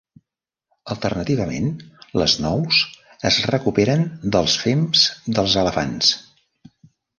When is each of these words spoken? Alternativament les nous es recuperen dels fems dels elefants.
Alternativament 0.95 1.67
les 2.21 2.33
nous 2.45 2.79
es 3.31 3.39
recuperen 3.57 4.03
dels 4.37 4.59
fems 4.65 5.07
dels 5.39 5.59
elefants. 5.67 6.13